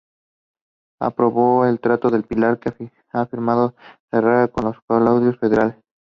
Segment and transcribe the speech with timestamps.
[0.99, 2.69] Aprobó el Tratado del Pilar que
[3.11, 3.75] había firmado
[4.09, 5.75] Sarratea con los caudillos federales.